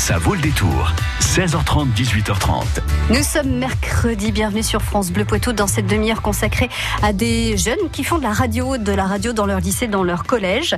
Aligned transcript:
Ça 0.00 0.16
vaut 0.16 0.34
le 0.34 0.40
détour. 0.40 0.94
16h30, 1.20 1.92
18h30. 1.94 2.64
Nous 3.10 3.22
sommes 3.22 3.58
mercredi, 3.58 4.32
bienvenue 4.32 4.62
sur 4.62 4.80
France 4.80 5.10
Bleu 5.10 5.26
Poitou 5.26 5.52
dans 5.52 5.66
cette 5.66 5.86
demi-heure 5.86 6.22
consacrée 6.22 6.70
à 7.02 7.12
des 7.12 7.58
jeunes 7.58 7.90
qui 7.92 8.02
font 8.02 8.16
de 8.16 8.22
la 8.22 8.32
radio, 8.32 8.78
de 8.78 8.92
la 8.92 9.04
radio 9.04 9.34
dans 9.34 9.44
leur 9.44 9.60
lycée, 9.60 9.88
dans 9.88 10.02
leur 10.02 10.24
collège. 10.24 10.74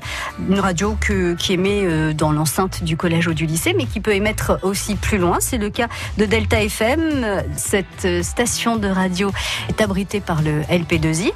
Une 0.51 0.59
radio 0.59 0.97
que, 1.01 1.35
qui 1.35 1.53
émet 1.53 1.85
euh, 1.85 2.13
dans 2.13 2.33
l'enceinte 2.33 2.83
du 2.83 2.97
collège 2.97 3.29
ou 3.29 3.33
du 3.33 3.47
lycée, 3.47 3.75
mais 3.77 3.87
qui 3.87 4.01
peut 4.01 4.13
émettre 4.13 4.59
aussi 4.63 4.97
plus 4.97 5.19
loin. 5.19 5.39
C'est 5.39 5.57
le 5.57 5.71
cas 5.71 5.87
de 6.19 6.25
Delta 6.25 6.61
FM. 6.61 7.45
Cette 7.57 8.05
euh, 8.05 8.25
station 8.25 8.75
de 8.75 8.89
radio 8.89 9.31
est 9.69 9.81
abritée 9.81 10.21
par 10.21 10.43
le 10.43 10.63
LP2I. 10.63 11.31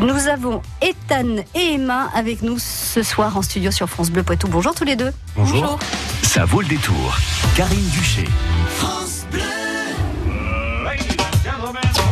Nous 0.00 0.26
avons 0.26 0.62
Ethan 0.82 1.44
et 1.54 1.74
Emma 1.74 2.10
avec 2.12 2.42
nous 2.42 2.58
ce 2.58 3.04
soir 3.04 3.36
en 3.36 3.42
studio 3.42 3.70
sur 3.70 3.88
France 3.88 4.10
Bleu 4.10 4.24
Poitou. 4.24 4.48
Bonjour 4.48 4.74
tous 4.74 4.84
les 4.84 4.96
deux. 4.96 5.12
Bonjour. 5.36 5.78
Ça 6.22 6.44
vaut 6.44 6.60
le 6.60 6.68
détour. 6.68 7.19
Karine 7.54 7.88
Duché. 7.90 8.24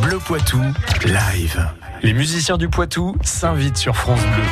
Bleu 0.02 0.18
Poitou, 0.18 0.60
live. 1.04 1.68
Les 2.02 2.12
musiciens 2.12 2.56
du 2.56 2.68
Poitou 2.68 3.16
s'invitent 3.22 3.76
sur 3.76 3.96
France 3.96 4.20
Bleu. 4.20 4.44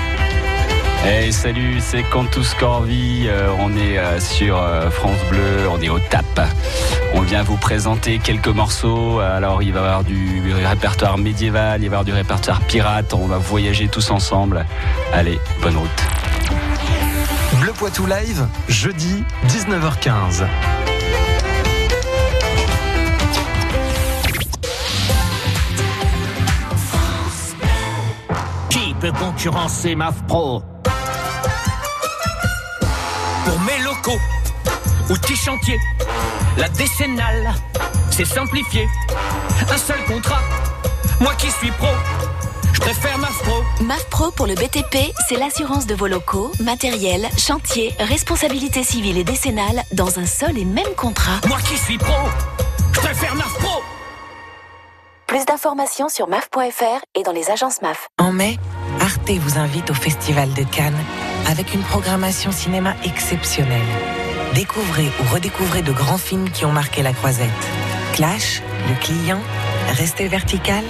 Hey, 1.08 1.32
salut, 1.32 1.76
c'est 1.80 2.02
Cantus 2.02 2.54
Corvi. 2.54 3.26
Euh, 3.28 3.48
on 3.60 3.70
est 3.76 3.96
euh, 3.96 4.18
sur 4.18 4.58
euh, 4.58 4.90
France 4.90 5.20
Bleu, 5.30 5.68
on 5.70 5.80
est 5.80 5.88
au 5.88 6.00
TAP. 6.00 6.40
On 7.14 7.20
vient 7.20 7.44
vous 7.44 7.56
présenter 7.56 8.18
quelques 8.18 8.48
morceaux. 8.48 9.20
Alors, 9.20 9.62
il 9.62 9.72
va 9.72 9.80
y 9.80 9.84
avoir 9.84 10.04
du 10.04 10.52
répertoire 10.52 11.16
médiéval, 11.16 11.82
il 11.82 11.84
va 11.84 11.84
y 11.84 11.86
avoir 11.86 12.04
du 12.04 12.12
répertoire 12.12 12.60
pirate. 12.62 13.14
On 13.14 13.26
va 13.26 13.38
voyager 13.38 13.86
tous 13.86 14.10
ensemble. 14.10 14.66
Allez, 15.12 15.38
bonne 15.62 15.76
route. 15.76 16.25
Poitou 17.78 18.06
Live, 18.06 18.46
jeudi 18.68 19.22
19h15. 19.48 20.46
Qui 28.70 28.94
peut 28.98 29.12
concurrencer 29.12 29.94
MAF 29.94 30.22
Pro 30.26 30.62
Pour 33.44 33.60
mes 33.60 33.78
locaux, 33.84 34.20
outils 35.10 35.36
chantiers, 35.36 35.78
la 36.56 36.70
décennale, 36.70 37.52
c'est 38.10 38.24
simplifié. 38.24 38.88
Un 39.70 39.76
seul 39.76 40.02
contrat, 40.06 40.40
moi 41.20 41.34
qui 41.36 41.50
suis 41.50 41.70
pro, 41.72 41.88
je 42.76 42.80
préfère 42.80 43.16
MAF 43.16 43.42
Pro. 43.42 43.64
MAF 43.80 44.04
Pro 44.10 44.30
pour 44.30 44.46
le 44.46 44.54
BTP, 44.54 45.10
c'est 45.28 45.36
l'assurance 45.36 45.86
de 45.86 45.94
vos 45.94 46.08
locaux, 46.08 46.52
matériel, 46.60 47.26
chantier, 47.38 47.94
responsabilité 47.98 48.82
civile 48.82 49.16
et 49.16 49.24
décennale 49.24 49.82
dans 49.92 50.18
un 50.18 50.26
seul 50.26 50.58
et 50.58 50.66
même 50.66 50.94
contrat. 50.94 51.40
Moi 51.48 51.56
qui 51.66 51.78
suis 51.78 51.96
pro, 51.96 52.28
je 52.92 53.00
préfère 53.00 53.34
MAF 53.34 53.52
Pro. 53.54 53.82
Plus 55.26 55.46
d'informations 55.46 56.10
sur 56.10 56.28
maf.fr 56.28 57.00
et 57.14 57.22
dans 57.22 57.32
les 57.32 57.50
agences 57.50 57.80
MAF. 57.80 58.08
En 58.18 58.32
mai, 58.32 58.58
Arte 59.00 59.30
vous 59.30 59.58
invite 59.58 59.90
au 59.90 59.94
Festival 59.94 60.52
de 60.52 60.62
Cannes 60.64 61.02
avec 61.48 61.72
une 61.72 61.82
programmation 61.82 62.52
cinéma 62.52 62.94
exceptionnelle. 63.04 63.80
Découvrez 64.54 65.06
ou 65.20 65.34
redécouvrez 65.34 65.80
de 65.80 65.92
grands 65.92 66.18
films 66.18 66.50
qui 66.50 66.66
ont 66.66 66.72
marqué 66.72 67.02
la 67.02 67.14
croisette. 67.14 67.48
Clash, 68.12 68.60
Le 68.88 68.94
Client, 69.00 69.40
Restez 69.94 70.28
vertical 70.28 70.84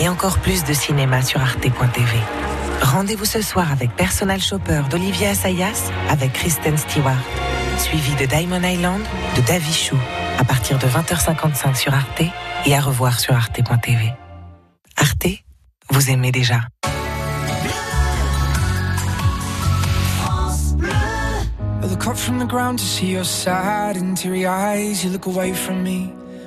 et 0.00 0.08
encore 0.08 0.38
plus 0.38 0.64
de 0.64 0.72
cinéma 0.72 1.22
sur 1.22 1.40
arte.tv. 1.40 2.18
Rendez-vous 2.82 3.24
ce 3.24 3.40
soir 3.42 3.72
avec 3.72 3.90
Personal 3.96 4.40
Shopper 4.40 4.82
d'Olivier 4.90 5.28
Assayas 5.28 5.90
avec 6.08 6.32
Kristen 6.32 6.76
Stewart, 6.76 7.22
suivi 7.78 8.14
de 8.16 8.26
Diamond 8.26 8.62
Island 8.62 9.02
de 9.36 9.40
Davy 9.42 9.72
Chou 9.72 9.96
à 10.38 10.44
partir 10.44 10.78
de 10.78 10.86
20h55 10.86 11.74
sur 11.74 11.94
Arte 11.94 12.22
et 12.66 12.74
à 12.74 12.80
revoir 12.80 13.18
sur 13.18 13.34
arte.tv. 13.34 14.12
Arte, 14.96 15.26
vous 15.90 16.10
aimez 16.10 16.32
déjà. 16.32 16.60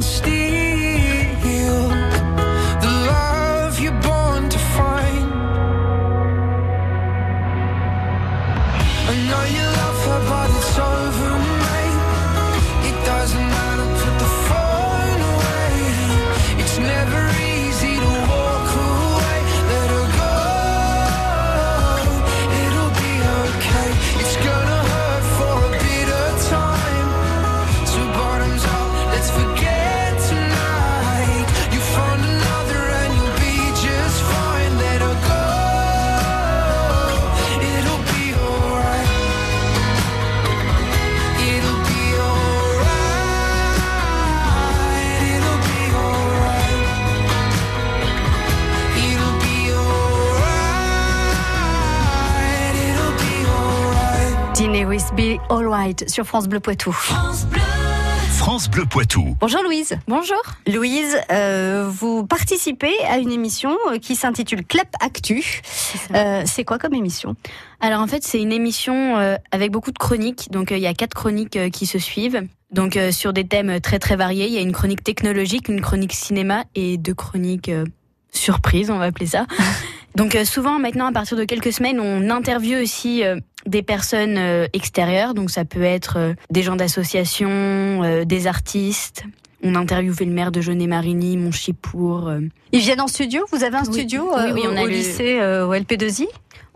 Still. 0.00 0.39
Alright 55.50 56.08
sur 56.08 56.24
France 56.26 56.46
Bleu 56.48 56.60
Poitou. 56.60 56.92
France 56.92 58.70
Bleu 58.70 58.84
Poitou. 58.86 59.36
Bonjour 59.40 59.62
Louise. 59.64 59.98
Bonjour. 60.06 60.40
Louise, 60.72 61.18
euh, 61.32 61.88
vous 61.90 62.24
participez 62.24 62.92
à 63.08 63.18
une 63.18 63.32
émission 63.32 63.76
euh, 63.90 63.98
qui 63.98 64.14
s'intitule 64.14 64.64
Clap 64.64 64.88
Actu. 65.00 65.60
Euh, 66.14 66.42
c'est 66.46 66.64
quoi 66.64 66.78
comme 66.78 66.94
émission? 66.94 67.34
Alors 67.80 68.00
en 68.00 68.06
fait, 68.06 68.22
c'est 68.22 68.40
une 68.40 68.52
émission 68.52 69.18
euh, 69.18 69.36
avec 69.50 69.72
beaucoup 69.72 69.90
de 69.90 69.98
chroniques. 69.98 70.48
Donc 70.52 70.70
euh, 70.70 70.76
il 70.76 70.82
y 70.82 70.86
a 70.86 70.94
quatre 70.94 71.14
chroniques 71.14 71.56
euh, 71.56 71.68
qui 71.68 71.84
se 71.86 71.98
suivent. 71.98 72.46
Donc 72.72 72.96
euh, 72.96 73.10
sur 73.10 73.32
des 73.32 73.44
thèmes 73.46 73.80
très 73.80 73.98
très 73.98 74.14
variés. 74.14 74.46
Il 74.46 74.52
y 74.52 74.58
a 74.58 74.62
une 74.62 74.72
chronique 74.72 75.02
technologique, 75.02 75.68
une 75.68 75.80
chronique 75.80 76.12
cinéma 76.12 76.64
et 76.76 76.96
deux 76.96 77.14
chroniques 77.14 77.68
euh, 77.68 77.84
surprises, 78.32 78.90
on 78.90 78.98
va 78.98 79.06
appeler 79.06 79.26
ça. 79.26 79.46
Donc 80.14 80.34
euh, 80.34 80.44
souvent 80.44 80.78
maintenant, 80.78 81.06
à 81.06 81.12
partir 81.12 81.36
de 81.36 81.44
quelques 81.44 81.72
semaines, 81.72 82.00
on 82.00 82.30
interviewe 82.30 82.82
aussi 82.82 83.24
euh, 83.24 83.36
des 83.66 83.82
personnes 83.82 84.38
euh, 84.38 84.66
extérieures. 84.72 85.34
Donc 85.34 85.50
ça 85.50 85.64
peut 85.64 85.82
être 85.82 86.34
des 86.50 86.62
gens 86.62 86.76
d'associations, 86.76 88.24
des 88.24 88.46
artistes. 88.46 89.24
On 89.62 89.74
a 89.74 89.78
interviewé 89.78 90.24
le 90.24 90.32
maire 90.32 90.50
de 90.52 90.60
Jeunet-Marigny, 90.60 91.36
Montchipour. 91.36 92.28
euh. 92.28 92.40
Ils 92.72 92.80
viennent 92.80 93.00
en 93.00 93.08
studio? 93.08 93.44
Vous 93.52 93.62
avez 93.64 93.76
un 93.76 93.84
Oui. 93.84 93.92
studio 93.92 94.30
Oui, 94.34 94.40
euh, 94.40 94.52
oui, 94.54 94.62
on 94.64 94.74
au, 94.74 94.78
a 94.78 94.82
au 94.82 94.86
le- 94.86 94.92
lycée 94.92 95.38
euh, 95.40 95.66
au 95.66 95.74
LP2I 95.74 96.26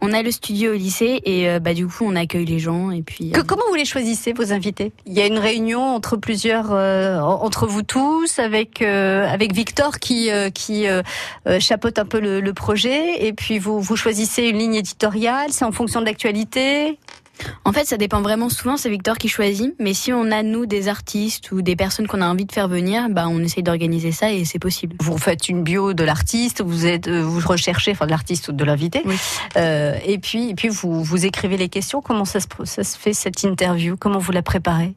On 0.03 0.13
a 0.13 0.23
le 0.23 0.31
studio 0.31 0.73
au 0.73 0.75
lycée 0.75 1.23
et 1.25 1.49
euh, 1.49 1.61
bah 1.61 1.73
du 1.73 1.87
coup 1.87 2.05
on 2.05 2.15
accueille 2.15 2.45
les 2.45 2.59
gens 2.59 2.91
et 2.91 3.01
puis. 3.01 3.31
Que- 3.31 3.41
euh, 3.41 3.45
Comment 3.47 3.63
vous 3.71 3.75
les 3.77 3.87
choisissez, 3.87 4.35
vos 4.35 4.53
invités? 4.53 4.93
Il 5.07 5.15
y 5.15 5.23
a 5.23 5.27
une 5.27 5.39
réunion 5.39 5.81
entre 5.81 6.17
plusieurs, 6.19 6.73
euh, 6.73 7.19
en- 7.21 7.43
entre 7.43 7.67
vous 7.67 7.83
tous, 7.83 8.39
avec 8.39 8.83
euh, 8.83 9.27
avec 9.27 9.55
Victor 9.55 9.99
qui 9.99 10.31
euh, 10.31 10.51
qui 10.51 10.87
euh, 10.87 11.01
euh, 11.47 11.59
chapeaute 11.61 11.99
un 11.99 12.05
peu 12.05 12.21
le, 12.21 12.41
le 12.43 12.53
projet, 12.53 13.25
et 13.27 13.33
puis 13.33 13.59
vous 13.59 13.81
vous 13.81 13.97
choisissez 13.97 14.43
une 14.49 14.59
ligne 14.59 14.75
éditoriale. 14.75 15.53
C'est 15.53 15.65
en 15.65 15.73
fonction 15.73 16.01
de 16.01 16.07
l'actualité? 16.07 16.99
En 17.65 17.73
fait, 17.73 17.85
ça 17.85 17.97
dépend 17.97 18.23
vraiment. 18.23 18.49
Souvent, 18.49 18.77
c'est 18.77 18.91
Victor 18.91 19.19
qui 19.19 19.29
choisit. 19.29 19.75
Mais 19.79 19.95
si 19.95 20.13
on 20.13 20.31
a, 20.31 20.43
nous, 20.43 20.67
des 20.67 20.89
artistes 20.89 21.51
ou 21.53 21.63
des 21.63 21.77
personnes 21.77 22.07
qu'on 22.07 22.21
a 22.21 22.27
envie 22.27 22.45
de 22.45 22.53
faire 22.53 22.69
venir, 22.69 23.09
bah, 23.11 23.27
on 23.29 23.41
essaye 23.41 23.63
d'organiser 23.63 24.13
ça 24.13 24.33
et 24.33 24.45
c'est 24.45 24.59
possible. 24.59 24.97
Vous 25.01 25.19
faites 25.19 25.49
une 25.49 25.63
bio 25.63 25.95
de 25.95 26.05
l'artiste, 26.05 26.63
vous 26.63 26.87
êtes, 26.87 27.09
euh, 27.09 27.23
vous 27.23 27.47
recherchez, 27.47 27.93
enfin 27.93 28.07
de 28.07 28.11
l'artiste 28.11 28.49
ou 28.49 28.53
de 28.53 28.65
l'invité, 28.65 29.03
Oui. 29.05 29.17
Euh, 29.57 29.97
et 30.07 30.19
puis 30.19 30.51
et 30.51 30.55
puis 30.55 30.69
vous 30.69 31.03
vous 31.03 31.27
écrivez 31.27 31.57
les 31.57 31.69
questions. 31.69 32.01
Comment 32.01 32.25
ça 32.25 32.41
se 32.41 32.47
ça 32.65 32.85
se 32.85 32.97
fait 32.97 33.13
cette 33.13 33.43
interview? 33.43 33.97
Comment 33.97 34.19
vous 34.19 34.33
la 34.33 34.43
préparez? 34.43 34.95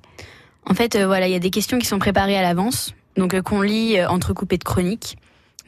En 0.69 0.73
fait, 0.73 0.95
euh, 0.95 1.07
voilà, 1.07 1.27
il 1.27 1.31
y 1.31 1.35
a 1.35 1.39
des 1.39 1.49
questions 1.49 1.79
qui 1.79 1.85
sont 1.85 1.99
préparées 1.99 2.37
à 2.37 2.41
l'avance. 2.41 2.93
Donc, 3.15 3.33
euh, 3.33 3.41
qu'on 3.41 3.61
lit 3.61 3.97
euh, 3.97 4.07
entrecoupées 4.09 4.57
de 4.57 4.63
chroniques. 4.63 5.17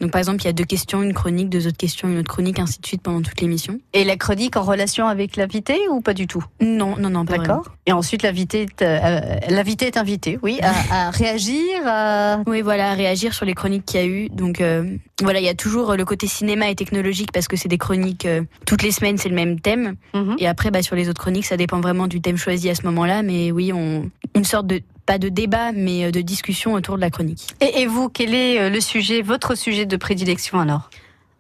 Donc, 0.02 0.12
par 0.12 0.20
exemple, 0.20 0.42
il 0.42 0.46
y 0.46 0.50
a 0.50 0.54
deux 0.54 0.64
questions, 0.64 1.02
une 1.04 1.14
chronique, 1.14 1.50
deux 1.50 1.68
autres 1.68 1.78
questions, 1.78 2.08
une 2.08 2.20
autre 2.20 2.30
chronique, 2.30 2.60
ainsi 2.60 2.80
de 2.80 2.86
suite 2.86 3.02
pendant 3.02 3.22
toute 3.22 3.40
l'émission. 3.42 3.80
Et 3.94 4.04
la 4.04 4.16
chronique 4.16 4.56
en 4.58 4.64
relation 4.64 5.08
avec 5.08 5.36
l'invité 5.36 5.78
ou 5.92 6.02
pas 6.02 6.14
du 6.14 6.28
tout? 6.28 6.44
Non, 6.62 6.96
non, 6.98 7.10
non, 7.10 7.26
pas. 7.26 7.38
D'accord. 7.38 7.66
Et 7.86 7.92
ensuite 7.92 8.24
l'invité 8.24 8.62
est, 8.64 8.82
euh, 8.82 9.20
l'invité 9.50 9.88
est 9.88 9.98
invité, 9.98 10.38
oui, 10.44 10.60
à, 10.62 10.72
à 11.08 11.10
réagir. 11.12 11.64
à- 11.86 12.40
Oui, 12.48 12.62
voilà, 12.62 12.94
réagir 12.94 13.34
sur 13.34 13.46
les 13.46 13.54
chroniques 13.54 13.86
qu'il 13.86 14.00
y 14.00 14.04
a 14.04 14.06
eu. 14.06 14.30
Donc 14.30 14.62
euh, 14.62 14.96
voilà, 15.22 15.40
il 15.40 15.46
y 15.46 15.50
a 15.50 15.54
toujours 15.56 15.92
euh, 15.92 15.96
le 15.98 16.06
côté 16.06 16.28
cinéma 16.28 16.70
et 16.70 16.76
technologique 16.76 17.32
parce 17.32 17.48
que 17.48 17.58
c'est 17.58 17.68
des 17.70 17.78
chroniques 17.78 18.26
euh, 18.26 18.44
toutes 18.66 18.84
les 18.84 18.92
semaines, 18.92 19.18
c'est 19.18 19.30
le 19.30 19.36
même 19.36 19.60
thème. 19.60 19.96
Mhm. 20.14 20.36
Et 20.40 20.48
après, 20.48 20.72
bah, 20.72 20.82
sur 20.82 20.96
les 20.96 21.10
autres 21.10 21.20
chroniques, 21.22 21.46
ça 21.46 21.58
dépend 21.58 21.82
vraiment 21.82 22.08
du 22.08 22.22
thème 22.22 22.38
choisi 22.38 22.70
à 22.70 22.76
ce 22.76 22.84
moment-là. 22.86 23.24
Mais 23.24 23.52
oui, 23.52 23.72
on 23.74 24.10
une 24.36 24.44
sorte 24.44 24.68
de 24.68 24.82
pas 25.06 25.18
de 25.18 25.30
débat, 25.30 25.72
mais 25.72 26.06
euh, 26.06 26.12
de 26.12 26.22
discussion 26.22 26.74
autour 26.74 26.96
de 26.96 27.02
la 27.02 27.10
chronique. 27.10 27.48
Et, 27.62 27.82
et 27.82 27.88
vous, 27.88 28.10
quel 28.10 28.34
est 28.36 28.60
euh, 28.60 28.70
le 28.70 28.80
sujet, 28.80 29.22
votre 29.24 29.56
sujet 29.56 29.86
de 29.86 29.98
prédilection 29.98 30.60
alors? 30.60 30.90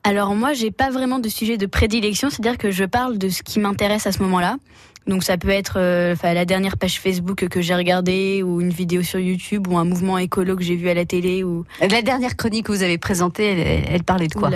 Alors 0.03 0.33
moi, 0.33 0.53
j'ai 0.53 0.71
pas 0.71 0.89
vraiment 0.89 1.19
de 1.19 1.29
sujet 1.29 1.57
de 1.57 1.65
prédilection, 1.65 2.29
c'est-à-dire 2.29 2.57
que 2.57 2.71
je 2.71 2.85
parle 2.85 3.17
de 3.17 3.29
ce 3.29 3.43
qui 3.43 3.59
m'intéresse 3.59 4.07
à 4.07 4.11
ce 4.11 4.23
moment-là. 4.23 4.57
Donc 5.07 5.23
ça 5.23 5.37
peut 5.37 5.49
être 5.49 5.77
euh, 5.77 6.15
la 6.23 6.45
dernière 6.45 6.77
page 6.77 6.99
Facebook 6.99 7.47
que 7.47 7.61
j'ai 7.61 7.75
regardée, 7.75 8.41
ou 8.43 8.61
une 8.61 8.69
vidéo 8.69 9.03
sur 9.03 9.19
YouTube, 9.19 9.67
ou 9.67 9.77
un 9.77 9.83
mouvement 9.83 10.17
écolo 10.17 10.55
que 10.55 10.63
j'ai 10.63 10.75
vu 10.75 10.89
à 10.89 10.93
la 10.93 11.05
télé, 11.05 11.43
ou 11.43 11.65
La 11.81 12.01
dernière 12.01 12.37
chronique 12.37 12.67
que 12.67 12.71
vous 12.71 12.83
avez 12.83 12.97
présentée, 12.97 13.45
elle, 13.45 13.85
elle 13.91 14.03
parlait 14.03 14.27
de 14.27 14.33
quoi? 14.33 14.49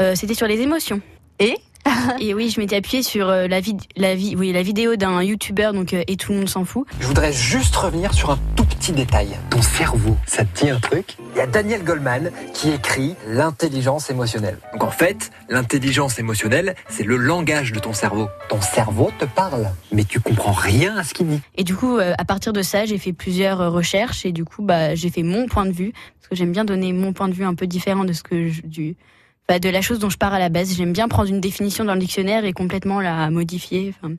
Euh, 0.00 0.14
c'était 0.14 0.34
sur 0.34 0.46
les 0.46 0.60
émotions. 0.60 1.00
Et? 1.38 1.56
Et 2.20 2.34
oui, 2.34 2.50
je 2.50 2.60
m'étais 2.60 2.76
appuyée 2.76 3.02
sur 3.02 3.28
euh, 3.28 3.46
la, 3.48 3.60
vid- 3.60 3.80
la, 3.96 4.14
vi- 4.14 4.36
oui, 4.36 4.52
la 4.52 4.62
vidéo 4.62 4.96
d'un 4.96 5.22
youtubeur, 5.22 5.72
donc 5.72 5.94
euh, 5.94 6.02
et 6.06 6.16
tout 6.16 6.32
le 6.32 6.38
monde 6.38 6.48
s'en 6.48 6.64
fout. 6.64 6.86
Je 7.00 7.06
voudrais 7.06 7.32
juste 7.32 7.74
revenir 7.76 8.12
sur 8.14 8.30
un 8.30 8.38
tout 8.56 8.64
petit 8.64 8.92
détail. 8.92 9.36
Ton 9.50 9.62
cerveau, 9.62 10.16
ça 10.26 10.44
te 10.44 10.64
dit 10.64 10.70
un 10.70 10.80
truc? 10.80 11.16
Il 11.34 11.38
y 11.38 11.40
a 11.40 11.46
Daniel 11.46 11.82
Goleman 11.84 12.30
qui 12.54 12.70
écrit 12.70 13.14
l'intelligence 13.28 14.10
émotionnelle. 14.10 14.58
Donc 14.72 14.84
en 14.84 14.90
fait, 14.90 15.30
l'intelligence 15.48 16.18
émotionnelle, 16.18 16.74
c'est 16.88 17.04
le 17.04 17.16
langage 17.16 17.72
de 17.72 17.78
ton 17.78 17.92
cerveau. 17.92 18.28
Ton 18.48 18.60
cerveau 18.60 19.10
te 19.18 19.24
parle, 19.24 19.70
mais 19.92 20.04
tu 20.04 20.20
comprends 20.20 20.52
rien 20.52 20.96
à 20.96 21.04
ce 21.04 21.14
qu'il 21.14 21.28
dit. 21.28 21.40
Et 21.56 21.64
du 21.64 21.74
coup, 21.74 21.98
euh, 21.98 22.14
à 22.18 22.24
partir 22.24 22.52
de 22.52 22.62
ça, 22.62 22.84
j'ai 22.86 22.98
fait 22.98 23.12
plusieurs 23.12 23.72
recherches 23.72 24.26
et 24.26 24.32
du 24.32 24.44
coup, 24.44 24.62
bah, 24.62 24.94
j'ai 24.94 25.10
fait 25.10 25.22
mon 25.22 25.46
point 25.46 25.66
de 25.66 25.72
vue 25.72 25.92
parce 25.92 26.28
que 26.28 26.36
j'aime 26.36 26.52
bien 26.52 26.64
donner 26.64 26.92
mon 26.92 27.12
point 27.12 27.28
de 27.28 27.34
vue 27.34 27.44
un 27.44 27.54
peu 27.54 27.66
différent 27.66 28.04
de 28.04 28.12
ce 28.12 28.22
que 28.22 28.48
je, 28.48 28.62
du, 28.62 28.96
bah, 29.50 29.58
de 29.58 29.68
la 29.68 29.82
chose 29.82 29.98
dont 29.98 30.10
je 30.10 30.16
pars 30.16 30.32
à 30.32 30.38
la 30.38 30.48
base. 30.48 30.76
J'aime 30.76 30.92
bien 30.92 31.08
prendre 31.08 31.28
une 31.28 31.40
définition 31.40 31.84
dans 31.84 31.94
le 31.94 31.98
dictionnaire 31.98 32.44
et 32.44 32.52
complètement 32.52 33.00
la 33.00 33.30
modifier. 33.30 33.92
Enfin, 33.98 34.14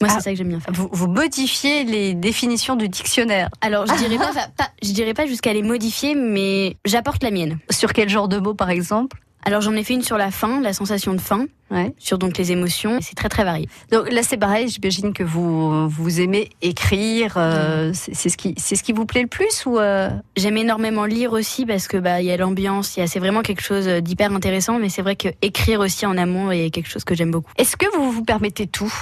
moi, 0.00 0.08
c'est 0.08 0.16
Ah, 0.16 0.20
ça 0.20 0.30
que 0.30 0.36
j'aime 0.38 0.48
bien 0.48 0.60
faire. 0.60 0.72
vous, 0.72 0.88
vous 0.90 1.08
modifiez 1.08 1.84
les 1.84 2.14
définitions 2.14 2.74
du 2.74 2.88
dictionnaire. 2.88 3.50
Alors, 3.60 3.84
je 3.86 3.92
dirais 3.96 4.16
pas- 4.56 4.70
je 4.82 4.92
dirais 4.92 5.12
pas 5.12 5.26
jusqu'à 5.26 5.52
les 5.52 5.62
modifier, 5.62 6.14
mais 6.14 6.78
j'apporte 6.86 7.22
la 7.22 7.30
mienne. 7.30 7.58
Sur 7.68 7.92
quel 7.92 8.08
genre 8.08 8.28
de 8.28 8.38
mots, 8.38 8.54
par 8.54 8.70
exemple? 8.70 9.18
Alors, 9.44 9.60
j'en 9.60 9.74
ai 9.74 9.82
fait 9.82 9.94
une 9.94 10.02
sur 10.02 10.16
la 10.16 10.30
faim, 10.30 10.60
la 10.62 10.72
sensation 10.72 11.14
de 11.14 11.20
faim, 11.20 11.46
Ouais. 11.70 11.92
sur 11.98 12.18
donc 12.18 12.36
les 12.38 12.52
émotions. 12.52 12.98
et 12.98 13.02
C'est 13.02 13.14
très 13.14 13.28
très 13.28 13.44
varié. 13.44 13.68
Donc 13.90 14.10
là, 14.12 14.22
c'est 14.22 14.36
pareil. 14.36 14.68
J'imagine 14.68 15.12
que 15.12 15.22
vous 15.24 15.88
vous 15.88 16.20
aimez 16.20 16.50
écrire. 16.60 17.34
euh, 17.38 17.90
c'est 17.94 18.14
c'est 18.14 18.28
ce 18.28 18.36
qui 18.36 18.54
c'est 18.58 18.76
ce 18.76 18.82
qui 18.82 18.92
vous 18.92 19.06
plaît 19.06 19.22
le 19.22 19.28
plus 19.28 19.64
ou 19.66 19.78
euh, 19.78 20.10
J'aime 20.36 20.58
énormément 20.58 21.06
lire 21.06 21.32
aussi 21.32 21.64
parce 21.66 21.88
que 21.88 21.96
bah 21.96 22.20
il 22.20 22.26
y 22.26 22.30
a 22.30 22.36
l'ambiance, 22.36 22.96
il 22.96 23.00
y 23.00 23.02
a 23.02 23.06
c'est 23.06 23.18
vraiment 23.20 23.40
quelque 23.42 23.62
chose 23.62 23.86
d'hyper 23.86 24.32
intéressant. 24.32 24.78
Mais 24.78 24.90
c'est 24.90 25.02
vrai 25.02 25.16
que 25.16 25.28
écrire 25.40 25.80
aussi 25.80 26.04
en 26.06 26.16
amont 26.18 26.50
est 26.50 26.70
quelque 26.70 26.88
chose 26.90 27.04
que 27.04 27.14
j'aime 27.14 27.30
beaucoup. 27.30 27.50
Est-ce 27.56 27.76
que 27.76 27.86
vous 27.96 28.12
vous 28.12 28.24
permettez 28.24 28.66
tout 28.66 28.92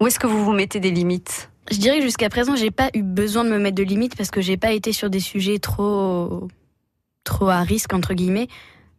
ou 0.00 0.06
est-ce 0.06 0.18
que 0.18 0.26
vous 0.26 0.44
vous 0.44 0.52
mettez 0.52 0.78
des 0.78 0.90
limites? 0.90 1.50
Je 1.70 1.78
dirais 1.78 1.98
que 1.98 2.04
jusqu'à 2.04 2.28
présent 2.28 2.54
j'ai 2.54 2.70
pas 2.70 2.90
eu 2.94 3.02
besoin 3.02 3.44
de 3.44 3.48
me 3.50 3.58
mettre 3.58 3.76
de 3.76 3.82
limites 3.82 4.14
parce 4.16 4.30
que 4.30 4.40
j'ai 4.42 4.56
pas 4.58 4.72
été 4.72 4.92
sur 4.92 5.08
des 5.08 5.20
sujets 5.20 5.58
trop 5.58 6.48
trop 7.24 7.48
à 7.48 7.60
risque 7.62 7.92
entre 7.94 8.12
guillemets. 8.14 8.48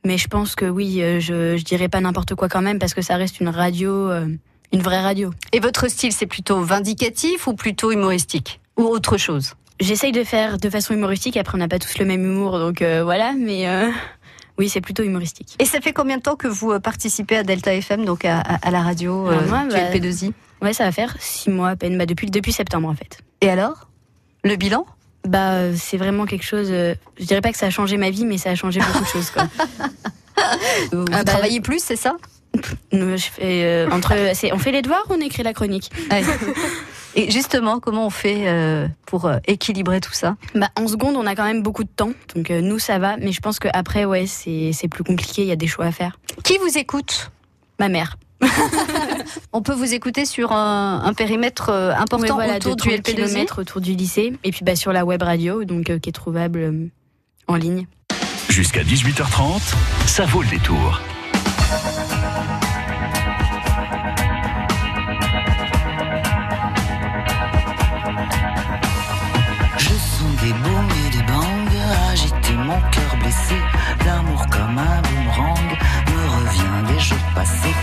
Mais 0.06 0.18
je 0.18 0.28
pense 0.28 0.56
que 0.56 0.66
oui, 0.66 1.02
euh, 1.02 1.20
je 1.20 1.58
je 1.58 1.64
dirais 1.64 1.88
pas 1.90 2.00
n'importe 2.02 2.34
quoi 2.36 2.50
quand 2.50 2.62
même 2.62 2.80
parce 2.80 2.94
que 2.94 3.02
ça 3.02 3.16
reste 3.18 3.40
une 3.40 3.50
radio, 3.50 3.92
euh, 4.10 4.28
une 4.74 4.82
vraie 4.82 5.02
radio. 5.02 5.32
Et 5.54 5.60
votre 5.60 5.88
style, 5.90 6.12
c'est 6.12 6.26
plutôt 6.26 6.62
vindicatif 6.64 7.48
ou 7.48 7.54
plutôt 7.54 7.92
humoristique 7.92 8.60
ou 8.78 8.84
autre 8.84 9.18
chose? 9.18 9.54
J'essaye 9.80 10.12
de 10.12 10.24
faire 10.24 10.58
de 10.58 10.70
façon 10.70 10.94
humoristique. 10.94 11.38
Après 11.38 11.56
on 11.56 11.60
n'a 11.60 11.68
pas 11.68 11.80
tous 11.80 11.98
le 12.00 12.06
même 12.06 12.24
humour 12.26 12.58
donc 12.60 12.82
euh, 12.82 13.04
voilà. 13.04 13.34
Mais 13.38 13.68
euh, 13.68 13.90
oui 14.58 14.70
c'est 14.70 14.82
plutôt 14.82 15.04
humoristique. 15.04 15.56
Et 15.60 15.66
ça 15.66 15.82
fait 15.82 15.94
combien 15.94 16.18
de 16.18 16.22
temps 16.24 16.36
que 16.36 16.48
vous 16.48 16.80
participez 16.80 17.38
à 17.38 17.44
Delta 17.44 17.74
FM, 17.74 18.06
donc 18.06 18.26
à, 18.26 18.40
à- 18.40 18.68
à 18.68 18.72
la 18.72 18.82
radio 18.82 19.28
euh, 19.28 19.48
moi, 19.48 19.64
du 19.64 19.70
bah, 19.70 19.92
LP2I 19.92 20.32
Ouais 20.64 20.74
ça 20.74 20.84
va 20.86 20.92
faire 20.92 21.16
six 21.20 21.50
mois 21.50 21.70
à 21.70 21.76
peine. 21.76 21.98
Bah 21.98 22.06
depuis 22.08 22.30
depuis 22.30 22.52
septembre 22.54 22.88
en 22.90 22.94
fait. 22.96 23.20
Et 23.42 23.50
alors? 23.50 23.88
Le 24.44 24.56
bilan? 24.56 24.86
Bah, 25.28 25.52
euh, 25.54 25.74
c'est 25.78 25.98
vraiment 25.98 26.26
quelque 26.26 26.44
chose. 26.46 26.68
euh, 26.72 26.96
je 27.20 27.26
dirais 27.26 27.42
pas 27.42 27.52
que 27.52 27.58
ça 27.58 27.68
a 27.68 27.70
changé 27.70 27.98
ma 27.98 28.10
vie, 28.10 28.26
mais 28.26 28.38
ça 28.38 28.50
a 28.52 28.56
changé 28.56 28.80
beaucoup 28.80 29.04
de 29.04 29.10
choses. 29.10 29.30
Quoi. 29.30 29.44
Vous 30.92 31.06
Ah 31.12 31.18
bah- 31.18 31.24
travaillez 31.24 31.62
plus, 31.62 31.80
c'est 31.84 31.96
ça? 31.96 32.16
Nous, 32.92 33.18
je 33.18 33.26
fais 33.26 33.64
euh, 33.64 33.90
entre, 33.92 34.14
on 34.54 34.58
fait 34.60 34.72
les 34.72 34.82
devoirs, 34.82 35.06
ou 35.10 35.14
on 35.14 35.22
écrit 35.22 35.44
la 35.44 35.54
chronique? 35.54 35.90
Ouais. 36.12 36.24
Et 37.16 37.30
justement, 37.30 37.80
comment 37.82 38.06
on 38.08 38.10
fait 38.10 38.48
euh, 38.48 38.88
pour 39.06 39.30
équilibrer 39.46 40.00
tout 40.00 40.14
ça? 40.14 40.38
Bah, 40.56 40.70
en 40.78 40.88
seconde, 40.88 41.16
on 41.18 41.26
a 41.28 41.36
quand 41.36 41.44
même 41.44 41.62
beaucoup 41.62 41.84
de 41.84 41.90
temps, 41.90 42.14
donc 42.36 42.50
euh, 42.50 42.62
nous 42.62 42.80
ça 42.80 43.00
va. 43.00 43.18
Mais 43.18 43.32
je 43.34 43.42
pense 43.42 43.60
que 43.60 43.68
après, 43.74 44.06
ouais, 44.06 44.26
c'est, 44.28 44.72
c'est 44.74 44.88
plus 44.88 45.04
compliqué. 45.04 45.42
Il 45.42 45.48
y 45.50 45.52
a 45.52 45.58
des 45.58 45.68
choix 45.68 45.86
à 45.86 45.92
faire. 45.92 46.18
Qui 46.44 46.58
vous 46.58 46.78
écoute? 46.78 47.32
Ma 47.80 47.90
mère. 47.90 48.16
On 49.54 49.62
peut 49.62 49.74
vous 49.74 49.94
écouter 49.94 50.26
sur 50.26 50.52
un, 50.52 51.02
un 51.04 51.14
périmètre 51.14 51.70
euh, 51.70 51.94
important 51.94 52.38
Ouais, 52.38 52.46
voilà, 52.46 52.56
autour 52.56 52.76
de 52.76 52.82
du 52.82 52.90
30 52.90 53.00
LP2I 53.00 53.16
kilomètres 53.16 53.62
autour 53.62 53.82
du 53.82 53.94
lycée, 53.94 54.34
et 54.44 54.52
puis 54.52 54.64
bah 54.64 54.76
sur 54.76 54.94
la 54.94 55.06
web 55.06 55.22
radio, 55.22 55.64
donc 55.64 55.90
euh, 55.90 56.00
qui 56.00 56.10
est 56.10 56.14
trouvable 56.14 56.60
euh, 56.60 56.88
en 57.48 57.56
ligne. 57.56 57.88
Jusqu'à 58.50 58.84
18h30, 58.84 59.62
ça 60.08 60.26
vaut 60.26 60.42
le 60.42 60.50
détour. 60.50 61.02
Je 69.78 69.88
sens 69.88 70.36
des 70.42 70.54
booms 70.54 70.90
et 71.08 71.18
des 71.18 71.24
bangs 71.24 71.62
agiter 72.12 72.54
mon 72.54 72.80
cœur 72.92 73.16
blessé. 73.20 73.56
L'amour 74.06 74.46
comme 74.52 74.78
un 74.78 75.02
boomerang 75.02 75.78
me 76.08 76.30
revient 76.30 76.94
des 76.94 77.00
jours 77.00 77.18
passés 77.34 77.74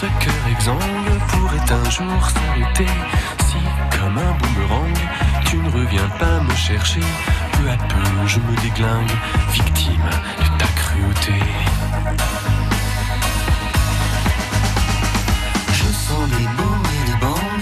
Ce 0.00 0.06
cœur 0.06 0.46
exsangue 0.50 1.18
pourrait 1.28 1.72
un 1.72 1.90
jour 1.90 2.28
s'arrêter. 2.28 2.86
Si, 3.46 3.56
comme 3.96 4.18
un 4.18 4.32
boomerang, 4.38 4.98
tu 5.44 5.56
ne 5.58 5.70
reviens 5.70 6.08
pas 6.18 6.40
me 6.40 6.54
chercher. 6.56 7.00
Peu 7.52 7.70
à 7.70 7.76
peu, 7.76 8.26
je 8.26 8.40
me 8.40 8.56
déglingue, 8.56 9.12
victime 9.52 10.10
de 10.40 10.58
ta 10.58 10.66
cruauté. 10.74 11.34
Je 15.72 15.84
sens 15.84 16.28
des 16.28 16.48
booms 16.56 16.88
et 16.92 17.10
des 17.12 17.18
bangs 17.18 17.54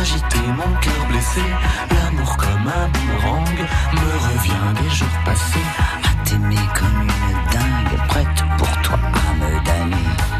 agiter 0.00 0.46
mon 0.46 0.72
cœur 0.80 1.06
blessé. 1.08 1.42
L'amour 1.90 2.36
comme 2.36 2.68
un 2.68 2.88
boomerang 2.88 3.58
me 3.94 4.10
revient 4.28 4.82
des 4.82 4.90
jours 4.90 5.18
passés. 5.24 5.68
À 6.04 6.24
t'aimer 6.24 6.66
comme 6.78 7.02
une 7.02 7.50
dingue, 7.50 8.06
prête 8.08 8.44
pour 8.58 8.82
toi 8.82 8.98
à 9.28 9.34
me 9.34 9.64
damner. 9.64 10.39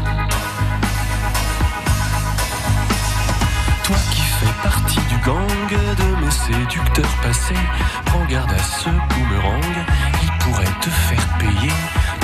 Fais 4.41 4.53
partie 4.63 4.99
du 5.09 5.17
gang 5.17 5.69
de 5.69 6.25
mes 6.25 6.31
séducteurs 6.31 7.15
passés, 7.21 7.63
prends 8.05 8.25
garde 8.25 8.51
à 8.51 8.63
ce 8.63 8.89
boomerang, 8.89 9.75
il 10.23 10.31
pourrait 10.43 10.75
te 10.81 10.89
faire 10.89 11.27
payer 11.37 11.73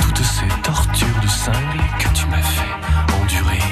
toutes 0.02 0.24
ces 0.24 0.48
tortures 0.62 1.20
de 1.22 1.28
cingle 1.28 1.82
que 2.00 2.08
tu 2.08 2.26
m'as 2.26 2.42
fait 2.42 2.74
endurer. 3.20 3.62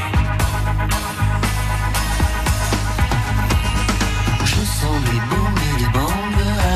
Je 4.44 4.60
sens 4.78 5.00
des 5.10 5.20
booms 5.30 5.60
et 5.74 5.78
des 5.82 5.90
bangs 5.90 6.26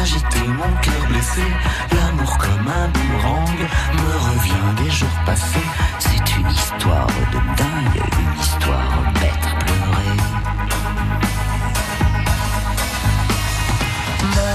agiter 0.03 0.47
mon 0.49 0.73
cœur 0.83 1.07
blessé. 1.09 1.47
L'amour 1.93 2.37
comme 2.39 2.67
un 2.67 2.89
boomerang 2.89 3.59
me 3.95 4.13
revient 4.29 4.83
des 4.83 4.91
jours 4.91 5.19
passés. 5.25 5.69
C'est 5.99 6.37
une 6.37 6.51
histoire 6.51 7.07
de 7.07 7.39
dingue, 7.57 8.03
une 8.19 8.41
histoire 8.41 9.10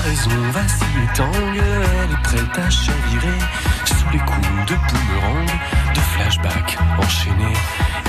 raison 0.05 0.51
vacille 0.51 0.85
et 1.03 1.59
elle 2.03 2.11
est 2.11 2.23
prête 2.23 2.57
à 2.59 2.69
chavirer 2.69 3.39
sous 3.85 4.09
les 4.11 4.19
coups 4.19 4.65
de 4.67 4.75
boomerang, 4.75 5.49
de 5.95 5.99
flashback 5.99 6.77
enchaînés. 6.99 7.57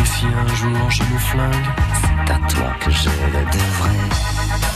Et 0.00 0.04
si 0.04 0.26
un 0.26 0.54
jour 0.54 0.90
je 0.90 1.02
me 1.04 1.18
flingue, 1.18 1.68
C'est 2.00 2.32
à 2.32 2.38
toi 2.48 2.70
que 2.80 2.90
je 2.90 3.08
le 3.08 3.44
devrais. 3.50 4.75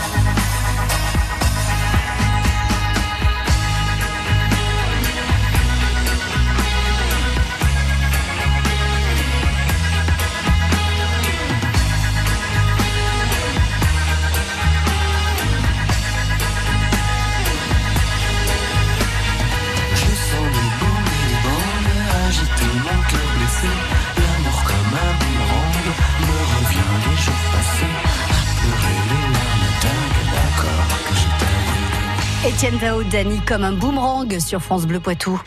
Étienne 32.50 32.78
Dao, 32.78 33.04
Dany 33.04 33.40
comme 33.46 33.62
un 33.62 33.70
boomerang 33.70 34.40
sur 34.40 34.60
France 34.60 34.84
Bleu 34.84 34.98
Poitou. 34.98 35.40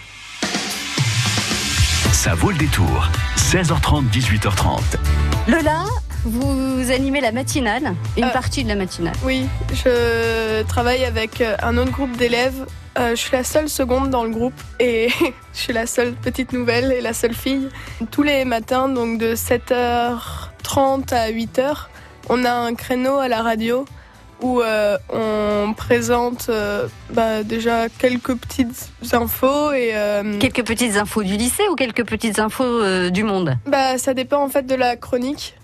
Ça 2.14 2.34
vaut 2.34 2.52
le 2.52 2.56
détour. 2.58 3.10
16h30, 3.36 4.10
18h30. 4.10 4.80
Lola, 5.50 5.84
vous 6.24 6.92
animez 6.92 7.20
la 7.20 7.34
matinale, 7.34 7.94
une 8.16 8.24
Euh, 8.24 8.30
partie 8.30 8.64
de 8.64 8.70
la 8.70 8.76
matinale. 8.76 9.14
Oui, 9.26 9.46
je 9.74 10.64
travaille 10.64 11.04
avec 11.04 11.42
euh, 11.42 11.58
un 11.62 11.78
autre 11.78 11.92
groupe 11.92 12.16
d'élèves. 12.16 12.66
Euh, 12.98 13.10
je 13.12 13.16
suis 13.16 13.36
la 13.36 13.44
seule 13.44 13.68
seconde 13.68 14.10
dans 14.10 14.24
le 14.24 14.30
groupe 14.30 14.54
et 14.80 15.10
je 15.54 15.60
suis 15.60 15.74
la 15.74 15.86
seule 15.86 16.14
petite 16.14 16.54
nouvelle 16.54 16.94
et 16.94 17.02
la 17.02 17.12
seule 17.12 17.34
fille. 17.34 17.68
Tous 18.12 18.24
les 18.24 18.46
matins, 18.46 18.88
donc 18.88 19.20
de 19.20 19.36
7h30 19.36 21.14
à 21.14 21.30
8h, 21.32 21.76
on 22.30 22.46
a 22.46 22.54
un 22.54 22.74
créneau 22.76 23.18
à 23.20 23.28
la 23.28 23.42
radio 23.42 23.84
où 24.44 24.62
euh, 24.62 24.98
on 25.10 25.74
présente 25.74 26.48
euh, 26.50 26.88
bah, 27.10 27.44
déjà 27.44 27.88
quelques 27.88 28.36
petites 28.36 28.92
infos 29.14 29.72
et 29.72 29.92
euh, 29.94 30.38
Quelques 30.38 30.66
petites 30.66 30.98
infos 30.98 31.24
du 31.24 31.38
lycée 31.38 31.64
ou 31.72 31.76
quelques 31.76 32.06
petites 32.06 32.40
infos 32.40 33.10
du 33.10 33.24
monde? 33.24 33.58
Bah, 33.66 33.98
ça 33.98 34.14
dépend 34.14 34.44
en 34.44 34.50
fait 34.50 34.64
de 34.64 34.76
la 34.76 34.98
chronique. 34.98 35.56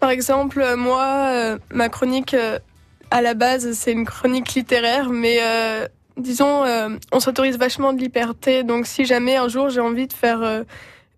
Par 0.00 0.10
exemple, 0.10 0.64
moi, 0.76 1.58
ma 1.72 1.88
chronique, 1.88 2.34
à 3.10 3.22
la 3.22 3.34
base, 3.34 3.72
c'est 3.72 3.92
une 3.92 4.06
chronique 4.06 4.54
littéraire, 4.54 5.10
mais 5.10 5.38
disons, 6.16 6.64
on 7.12 7.20
s'autorise 7.20 7.58
vachement 7.58 7.92
de 7.92 8.00
liberté. 8.00 8.64
Donc, 8.64 8.86
si 8.86 9.04
jamais 9.04 9.36
un 9.36 9.48
jour 9.48 9.68
j'ai 9.68 9.80
envie 9.80 10.08
de 10.08 10.12
faire 10.12 10.64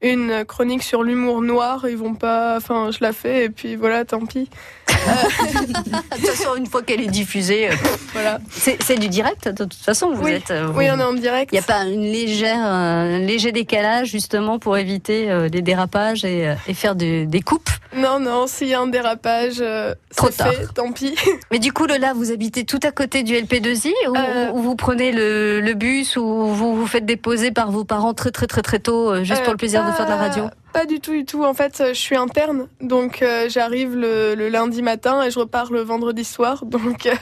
une 0.03 0.45
chronique 0.45 0.83
sur 0.83 1.03
l'humour 1.03 1.41
noir, 1.41 1.87
ils 1.89 1.97
vont 1.97 2.15
pas. 2.15 2.57
Enfin, 2.57 2.91
je 2.91 2.99
la 3.01 3.13
fais 3.13 3.45
et 3.47 3.49
puis 3.49 3.77
voilà, 3.77 4.05
tant 4.05 4.25
pis. 4.27 4.51
De 4.89 6.17
toute 6.17 6.27
façon, 6.27 6.55
une 6.57 6.67
fois 6.67 6.83
qu'elle 6.83 7.01
est 7.01 7.07
diffusée, 7.11 7.69
euh, 7.71 7.75
Voilà. 8.13 8.39
c'est 8.51 8.99
du 8.99 9.09
direct 9.09 9.49
de 9.49 9.65
toute 9.65 9.75
façon. 9.75 10.13
Vous 10.13 10.25
Oui. 10.25 10.33
êtes. 10.33 10.51
euh, 10.51 10.69
Oui, 10.75 10.87
on 10.93 10.99
est 10.99 11.03
en 11.05 11.13
direct. 11.15 11.51
Il 11.53 11.57
n'y 11.57 11.61
a 11.61 11.63
pas 11.63 11.85
une 11.85 12.03
légère, 12.03 12.59
euh, 12.65 13.17
un 13.17 13.19
léger 13.19 13.53
décalage 13.53 14.09
justement 14.09 14.59
pour 14.59 14.77
éviter 14.77 15.31
euh, 15.31 15.49
les 15.49 15.63
dérapages 15.63 16.25
et, 16.25 16.49
euh, 16.49 16.55
et 16.69 16.75
faire 16.75 16.95
de- 16.97 17.25
des 17.25 17.41
coupes. 17.41 17.71
Non, 17.97 18.19
non, 18.19 18.47
s'il 18.47 18.69
y 18.69 18.75
a 18.75 18.81
un 18.81 18.87
dérapage, 18.89 19.57
euh, 19.61 19.95
Trop 20.17 20.29
c'est 20.31 20.39
tard. 20.39 20.53
fait, 20.53 20.67
tant 20.75 20.91
pis. 20.93 21.15
Mais 21.53 21.59
du 21.61 21.73
coup, 21.73 21.87
Lola, 21.87 22.13
vous 22.13 22.33
habitez 22.33 22.65
tout 22.65 22.81
à 22.83 22.91
côté 22.91 23.23
du 23.23 23.35
LP2I 23.35 23.93
ou, 24.09 24.17
Euh. 24.17 24.51
ou 24.53 24.59
vous 24.63 24.75
prenez 24.75 25.13
le, 25.13 25.61
le 25.61 25.75
bus 25.75 26.17
ou 26.17 26.47
vous 26.47 26.75
vous 26.75 26.87
faites 26.87 27.07
déposer 27.07 27.53
par 27.53 27.71
vos 27.71 27.85
parents 27.85 28.13
très 28.15 28.31
très 28.33 28.47
très 28.47 28.63
très 28.63 28.79
tôt 28.81 29.11
euh, 29.13 29.23
juste 29.25 29.41
Euh, 29.41 29.45
pour 29.45 29.53
le 29.53 29.59
plaisir 29.59 29.85
de 29.85 29.93
faire 29.95 30.07
de 30.07 30.11
la 30.11 30.17
pas- 30.17 30.23
radio 30.25 30.45
Pas 30.73 30.87
du 30.87 31.01
tout, 31.01 31.13
du 31.13 31.25
tout. 31.25 31.45
En 31.45 31.55
fait, 31.55 31.83
je 31.89 31.93
suis 31.99 32.17
interne, 32.17 32.67
donc 32.81 33.23
euh, 33.23 33.49
j'arrive 33.49 33.95
le, 33.97 34.35
le 34.35 34.49
lundi 34.49 34.83
matin 34.83 35.23
et 35.23 35.31
je 35.31 35.39
repars 35.39 35.71
le 35.73 35.81
vendredi 35.83 36.25
soir. 36.25 36.65
Donc, 36.75 37.07
euh, 37.07 37.15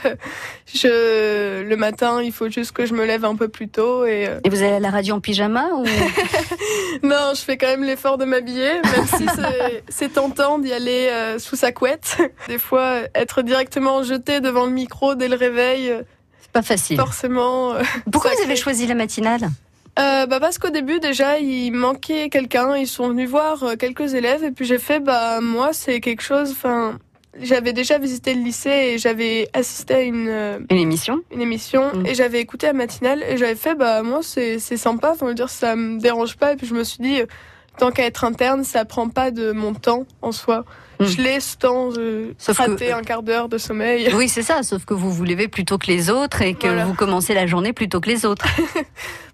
je, 0.73 1.61
le 1.63 1.75
matin, 1.75 2.21
il 2.21 2.31
faut 2.31 2.49
juste 2.49 2.71
que 2.71 2.85
je 2.85 2.93
me 2.93 3.05
lève 3.05 3.25
un 3.25 3.35
peu 3.35 3.47
plus 3.47 3.67
tôt 3.69 4.05
et 4.05 4.27
euh, 4.27 4.39
Et 4.43 4.49
vous 4.49 4.63
allez 4.63 4.73
à 4.73 4.79
la 4.79 4.89
radio 4.89 5.15
en 5.15 5.19
pyjama 5.19 5.67
ou? 5.73 5.85
Non, 7.03 7.33
je 7.35 7.41
fais 7.41 7.57
quand 7.57 7.67
même 7.67 7.83
l'effort 7.83 8.17
de 8.17 8.25
m'habiller, 8.25 8.73
même 8.83 9.07
si 9.07 9.25
c'est- 9.89 10.09
tentant 10.13 10.59
d'y 10.59 10.71
aller 10.73 11.09
sous 11.39 11.55
sa 11.55 11.71
couette. 11.71 12.17
Des 12.47 12.57
fois, 12.59 12.99
être 13.15 13.41
directement 13.41 14.03
jeté 14.03 14.41
devant 14.41 14.65
le 14.65 14.71
micro 14.71 15.15
dès 15.15 15.27
le 15.27 15.35
réveil, 15.35 15.91
c'est 16.41 16.51
pas 16.51 16.61
facile 16.61 16.97
forcément. 16.97 17.73
Pourquoi 18.11 18.31
vous 18.35 18.43
avez 18.43 18.55
choisi 18.55 18.85
la 18.87 18.95
matinale? 18.95 19.49
Euh, 19.99 20.25
bah 20.25 20.39
parce 20.39 20.57
qu'au 20.57 20.71
début 20.71 20.99
déjà 20.99 21.37
il 21.37 21.71
manquait 21.71 22.29
quelqu'un, 22.29 22.75
ils 22.75 22.87
sont 22.87 23.09
venus 23.09 23.29
voir 23.29 23.63
euh, 23.63 23.75
quelques 23.75 24.15
élèves 24.15 24.43
et 24.43 24.49
puis 24.51 24.65
j'ai 24.65 24.79
fait 24.79 24.99
bah 24.99 25.39
moi 25.39 25.69
c'est 25.71 25.99
quelque 25.99 26.21
chose. 26.23 26.49
Enfin 26.51 26.97
j'avais 27.39 27.73
déjà 27.73 27.97
visité 27.99 28.33
le 28.33 28.41
lycée 28.41 28.69
et 28.93 28.97
j'avais 28.97 29.49
assisté 29.53 29.93
à 29.93 30.01
une 30.01 30.27
euh, 30.29 30.59
Une 30.71 30.77
émission 30.77 31.21
une 31.31 31.41
émission 31.41 31.91
Mm. 31.93 32.05
et 32.07 32.15
j'avais 32.15 32.39
écouté 32.39 32.65
la 32.67 32.73
matinale 32.73 33.23
et 33.27 33.37
j'avais 33.37 33.55
fait 33.55 33.75
bah 33.75 34.01
moi 34.01 34.19
c'est 34.23 34.57
c'est 34.57 34.77
sympa. 34.77 35.11
Enfin 35.13 35.31
dire 35.33 35.49
ça 35.49 35.75
me 35.75 35.99
dérange 35.99 36.37
pas 36.37 36.53
et 36.53 36.55
puis 36.55 36.65
je 36.65 36.73
me 36.73 36.83
suis 36.83 36.97
dit 37.03 37.21
euh, 37.21 37.25
tant 37.77 37.91
qu'à 37.91 38.05
être 38.05 38.23
interne 38.23 38.63
ça 38.63 38.85
prend 38.85 39.09
pas 39.09 39.29
de 39.29 39.51
mon 39.51 39.73
temps 39.75 40.05
en 40.23 40.31
soi. 40.31 40.65
Mm. 41.03 41.07
Je 41.07 41.21
l'ai 41.21 41.39
ce 41.39 41.57
temps, 41.57 41.91
je 41.91 42.31
Sauf 42.37 42.57
raté 42.57 42.87
que- 42.87 42.93
un 42.93 43.01
quart 43.01 43.23
d'heure 43.23 43.49
de 43.49 43.57
sommeil. 43.57 44.09
Oui, 44.13 44.27
c'est 44.29 44.41
ça, 44.43 44.63
sauf 44.63 44.85
que 44.85 44.93
vous 44.93 45.11
vous 45.11 45.23
levez 45.23 45.47
plus 45.47 45.65
tôt 45.65 45.77
que 45.77 45.87
les 45.87 46.09
autres 46.09 46.41
et 46.41 46.53
que 46.53 46.67
Voilà. 46.67 46.85
vous 46.85 46.93
commencez 46.93 47.33
la 47.33 47.45
journée 47.47 47.73
plus 47.73 47.89
tôt 47.89 47.99
que 48.01 48.09
les 48.09 48.25
autres. 48.25 48.45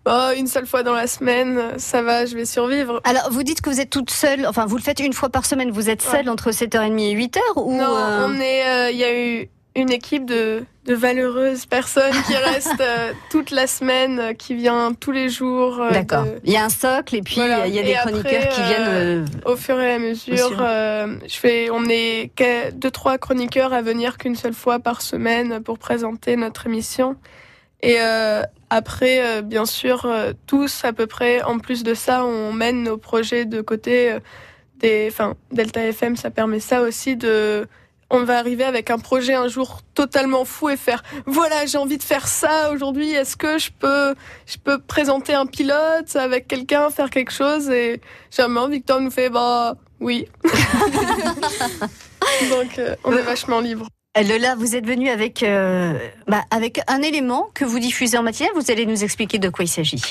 Oh, 0.05 0.29
une 0.35 0.47
seule 0.47 0.65
fois 0.65 0.81
dans 0.81 0.93
la 0.93 1.05
semaine, 1.07 1.77
ça 1.77 2.01
va, 2.01 2.25
je 2.25 2.33
vais 2.33 2.45
survivre. 2.45 3.01
Alors, 3.03 3.29
vous 3.31 3.43
dites 3.43 3.61
que 3.61 3.69
vous 3.69 3.81
êtes 3.81 3.89
toute 3.89 4.09
seule, 4.09 4.47
enfin, 4.47 4.65
vous 4.65 4.77
le 4.77 4.81
faites 4.81 5.01
une 5.01 5.11
fois 5.13 5.29
par 5.29 5.45
semaine, 5.45 5.71
vous 5.71 5.89
êtes 5.89 6.01
seule 6.01 6.29
entre 6.29 6.51
7h30 6.51 6.97
et 6.99 7.13
8h 7.13 7.39
ou 7.57 7.73
Non, 7.77 7.83
euh, 7.95 8.27
on 8.27 8.39
est. 8.39 8.65
euh, 8.67 8.91
Il 8.91 8.97
y 8.97 9.03
a 9.03 9.13
eu 9.13 9.49
une 9.75 9.91
équipe 9.91 10.25
de, 10.25 10.63
de 10.85 10.93
valeureuses 10.95 11.65
personnes 11.65 12.13
qui 12.27 12.35
restent 12.53 12.81
euh, 12.81 13.13
toute 13.29 13.51
la 13.51 13.67
semaine, 13.67 14.19
euh, 14.19 14.33
qui 14.33 14.55
vient 14.55 14.93
tous 14.93 15.11
les 15.11 15.29
jours. 15.29 15.79
euh, 15.79 15.91
D'accord. 15.91 16.23
de- 16.25 16.39
Il 16.43 16.51
y 16.51 16.57
a 16.57 16.65
un 16.65 16.69
socle 16.69 17.15
et 17.15 17.21
puis 17.21 17.35
Voilà. 17.35 17.67
il 17.67 17.73
y 17.75 17.79
a 17.79 17.83
des 17.83 17.93
après, 17.93 18.11
chroniqueurs 18.11 18.49
qui 18.49 18.61
viennent. 18.61 19.25
Au 19.45 19.55
fur 19.55 19.79
et 19.79 19.93
à 19.93 19.99
mesure, 19.99 20.49
je 20.57 21.35
fais, 21.37 21.69
on 21.71 21.85
est 21.87 22.31
deux 22.73 22.91
trois 22.91 23.17
chroniqueurs 23.17 23.71
à 23.73 23.81
venir 23.81 24.17
qu'une 24.17 24.35
seule 24.35 24.53
fois 24.55 24.79
par 24.79 25.01
semaine 25.01 25.61
pour 25.61 25.77
présenter 25.77 26.35
notre 26.35 26.65
émission. 26.67 27.15
Et 27.81 27.97
Après, 28.71 29.41
bien 29.43 29.65
sûr, 29.65 30.07
tous 30.47 30.83
à 30.83 30.93
peu 30.93 31.07
près, 31.07 31.41
en 31.43 31.59
plus 31.59 31.83
de 31.83 31.93
ça, 31.93 32.25
on 32.25 32.53
mène 32.53 32.83
nos 32.83 32.97
projets 32.97 33.45
de 33.45 33.61
côté. 33.61 34.17
des, 34.77 35.07
enfin, 35.11 35.35
Delta 35.51 35.83
FM, 35.85 36.15
ça 36.15 36.29
permet 36.31 36.59
ça 36.59 36.81
aussi 36.81 37.15
de. 37.15 37.67
On 38.11 38.23
va 38.23 38.39
arriver 38.39 38.63
avec 38.63 38.89
un 38.89 38.97
projet 38.97 39.35
un 39.35 39.47
jour 39.47 39.81
totalement 39.93 40.43
fou 40.43 40.69
et 40.69 40.77
faire. 40.77 41.03
Voilà, 41.25 41.67
j'ai 41.67 41.77
envie 41.77 41.97
de 41.97 42.03
faire 42.03 42.27
ça 42.27 42.71
aujourd'hui. 42.71 43.11
Est-ce 43.11 43.37
que 43.37 43.59
je 43.59 43.69
peux, 43.71 44.15
je 44.47 44.57
peux 44.57 44.79
présenter 44.79 45.35
un 45.35 45.45
pilote 45.45 46.15
avec 46.15 46.47
quelqu'un, 46.47 46.89
faire 46.89 47.11
quelque 47.11 47.31
chose 47.31 47.69
Et 47.69 48.01
jamais 48.31 48.67
Victor 48.69 48.99
nous 48.99 49.11
fait 49.11 49.29
bah 49.29 49.75
oui. 49.99 50.27
Donc 52.49 52.79
euh, 52.79 52.95
on 53.03 53.11
est 53.11 53.21
vachement 53.21 53.59
libre. 53.59 53.87
Lola, 54.17 54.55
vous 54.55 54.75
êtes 54.75 54.85
venue 54.85 55.09
avec, 55.09 55.43
euh, 55.43 55.93
bah, 56.27 56.43
avec 56.51 56.81
un 56.87 57.01
élément 57.01 57.49
que 57.53 57.63
vous 57.63 57.79
diffusez 57.79 58.17
en 58.17 58.23
matinale. 58.23 58.51
Vous 58.55 58.71
allez 58.71 58.85
nous 58.85 59.03
expliquer 59.03 59.37
de 59.37 59.49
quoi 59.49 59.65
il 59.65 59.67
s'agit. 59.67 60.01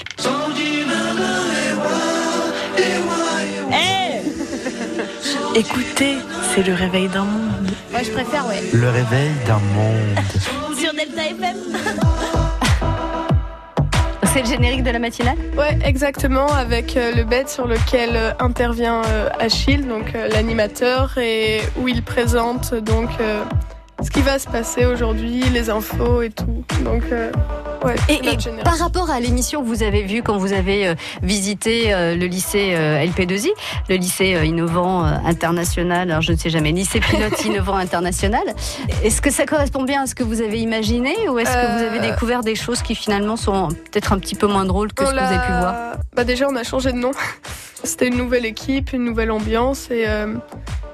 Écoutez, 5.55 6.17
c'est 6.55 6.63
le 6.63 6.75
réveil 6.75 7.09
d'un 7.09 7.25
monde. 7.25 7.48
Moi, 7.91 8.03
je 8.03 8.11
préfère, 8.11 8.47
ouais. 8.47 8.63
Le 8.73 8.89
réveil 8.89 9.31
d'un 9.47 9.59
monde. 9.59 10.19
Sur 10.79 10.93
Delta 10.93 11.23
FM. 11.27 11.57
C'est 14.33 14.43
le 14.43 14.47
générique 14.49 14.83
de 14.83 14.91
la 14.91 14.99
matinale 14.99 15.39
Ouais, 15.57 15.79
exactement, 15.85 16.47
avec 16.49 16.97
euh, 16.97 17.13
le 17.15 17.25
bed 17.25 17.49
sur 17.49 17.67
lequel 17.67 18.11
euh, 18.15 18.33
intervient 18.41 19.03
euh, 19.07 19.29
Achille, 19.39 19.87
donc 19.87 20.13
l'animateur, 20.13 21.17
et 21.17 21.61
où 21.79 21.89
il 21.89 22.03
présente 22.03 22.75
donc 22.75 23.09
euh, 23.21 23.43
ce 24.03 24.11
qui 24.11 24.21
va 24.21 24.39
se 24.39 24.49
passer 24.49 24.87
aujourd'hui, 24.87 25.43
les 25.53 25.71
infos 25.71 26.23
et 26.23 26.31
tout. 26.31 26.65
Donc, 26.85 27.03
euh, 27.11 27.33
ouais, 27.85 27.97
Et, 28.09 28.15
et 28.15 28.63
par 28.63 28.79
rapport 28.79 29.11
à 29.11 29.19
l'émission 29.19 29.61
que 29.61 29.67
vous 29.67 29.83
avez 29.83 30.03
vue 30.03 30.23
quand 30.23 30.39
vous 30.39 30.53
avez 30.53 30.87
euh, 30.87 30.95
visité 31.23 31.93
euh, 31.93 32.15
le 32.15 32.27
lycée 32.27 32.75
euh, 32.75 33.05
LP2I, 33.05 33.49
le 33.89 33.97
lycée 33.97 34.41
innovant 34.45 35.03
international, 35.03 36.11
alors 36.11 36.23
je 36.23 36.33
ne 36.33 36.37
sais 36.37 36.51
jamais, 36.51 36.71
lycée 36.71 37.01
pilote 37.01 37.45
innovant 37.45 37.75
international, 37.75 38.45
est-ce 39.03 39.21
que 39.21 39.31
ça 39.31 39.47
correspond 39.47 39.83
bien 39.83 40.03
à 40.03 40.07
ce 40.07 40.15
que 40.15 40.23
vous 40.23 40.43
avez 40.43 40.61
imaginé 40.61 41.29
ou 41.29 41.39
est-ce 41.39 41.51
que 41.51 41.79
vous 41.79 41.85
avez 41.85 42.01
découvert 42.01 42.43
des 42.43 42.55
choses 42.55 42.83
qui 42.83 42.95
finalement 42.95 43.37
sont 43.37 43.69
peut-être 43.69 44.13
un 44.13 44.19
petit 44.19 44.37
peu 44.37 44.47
moins 44.47 44.65
drôles 44.65 44.93
que 44.93 45.05
ce 45.05 45.11
que 45.11 45.15
vous 45.15 45.21
avez 45.21 45.47
pu 45.47 45.53
voir? 45.53 45.97
Bah 46.15 46.25
déjà, 46.25 46.49
on 46.49 46.57
a 46.57 46.65
changé 46.65 46.93
de 46.93 46.99
nom. 46.99 47.11
C'était 47.85 48.09
une 48.09 48.17
nouvelle 48.17 48.45
équipe, 48.45 48.93
une 48.93 49.05
nouvelle 49.05 49.31
ambiance 49.31 49.91
et 49.91 50.05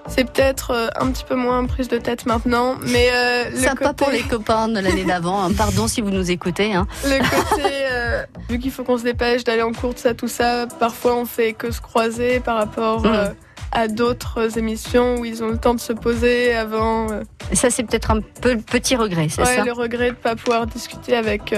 c'est 0.06 0.25
peut-être 0.30 0.70
euh, 0.73 0.88
un 1.00 1.11
petit 1.11 1.25
peu 1.25 1.34
moins 1.34 1.64
prise 1.66 1.88
de 1.88 1.96
tête 1.99 2.26
maintenant, 2.26 2.76
mais 2.82 3.08
euh, 3.12 3.50
le 3.50 3.56
Sympa 3.58 3.87
côté, 3.87 3.94
pour 4.04 4.11
les 4.11 4.23
copains 4.23 4.68
de 4.68 4.80
l'année 4.80 5.04
d'avant. 5.04 5.42
hein. 5.42 5.52
Pardon 5.56 5.88
si 5.88 6.00
vous 6.00 6.11
nous 6.11 6.30
écoutez. 6.30 6.75
hein. 6.75 6.87
le 7.04 7.18
côté 7.18 7.70
euh, 7.90 8.23
vu 8.50 8.58
qu'il 8.58 8.70
faut 8.70 8.84
qu'on 8.84 8.99
se 8.99 9.04
dépêche 9.04 9.44
d'aller 9.44 9.62
en 9.62 9.73
cours, 9.73 9.94
tout 9.94 10.00
ça, 10.02 10.14
tout 10.14 10.28
ça, 10.28 10.66
parfois 10.78 11.14
on 11.16 11.25
fait 11.25 11.52
que 11.54 11.70
se 11.70 11.80
croiser 11.80 12.40
par 12.40 12.56
rapport 12.56 13.02
Mm. 13.02 13.06
euh, 13.14 13.28
à 13.73 13.88
d'autres 13.88 14.56
émissions 14.56 15.16
où 15.16 15.25
ils 15.25 15.42
ont 15.42 15.49
le 15.49 15.58
temps 15.58 15.75
de 15.75 15.80
se 15.80 15.92
poser 15.92 16.54
avant. 16.54 17.08
Ça, 17.54 17.70
c'est 17.70 17.82
peut-être 17.82 18.12
un 18.12 18.20
peu 18.20 18.56
petit 18.56 18.94
regret, 18.94 19.26
c'est 19.28 19.42
ouais, 19.42 19.56
ça? 19.56 19.64
le 19.64 19.73
regret 19.73 20.11
de 20.11 20.14
pas 20.14 20.37
pouvoir 20.37 20.66
discuter 20.66 21.16
avec 21.16 21.52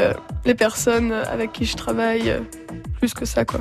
les 0.47 0.55
personnes 0.55 1.13
avec 1.13 1.53
qui 1.53 1.67
je 1.67 1.77
travaille 1.77 2.41
plus 3.01 3.13
que 3.13 3.27
ça, 3.27 3.45
quoi. 3.45 3.61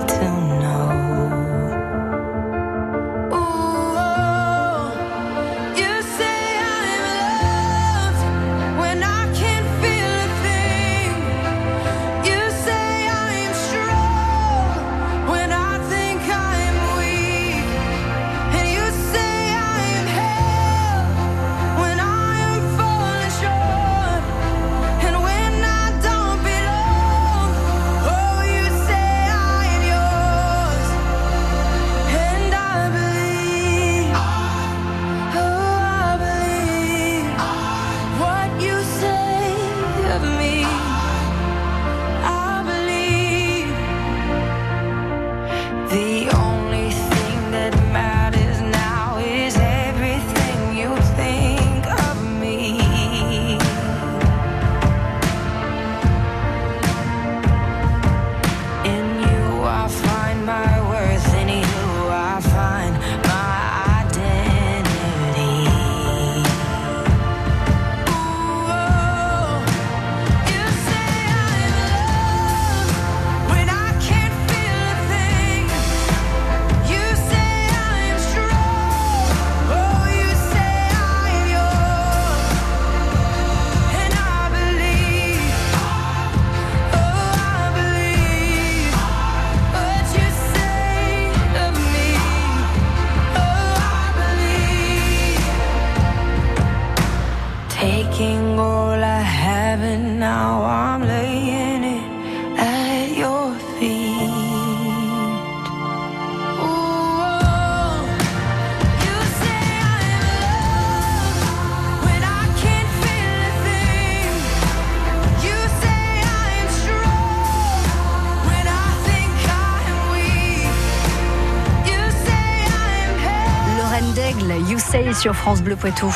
Sur 125.13 125.33
France 125.33 125.61
Bleu 125.61 125.77
Poitou. 125.77 126.13